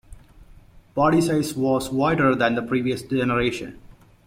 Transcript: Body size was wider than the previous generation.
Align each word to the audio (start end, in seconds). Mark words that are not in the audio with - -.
Body 0.95 1.21
size 1.21 1.53
was 1.53 1.91
wider 1.91 2.33
than 2.33 2.55
the 2.55 2.63
previous 2.63 3.03
generation. 3.03 3.79